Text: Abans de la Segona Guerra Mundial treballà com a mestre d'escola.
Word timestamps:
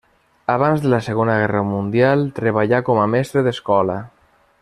Abans 0.53 0.79
de 0.85 0.89
la 0.93 0.99
Segona 1.07 1.35
Guerra 1.41 1.61
Mundial 1.73 2.25
treballà 2.41 2.81
com 2.89 3.03
a 3.03 3.07
mestre 3.17 3.47
d'escola. 3.51 3.99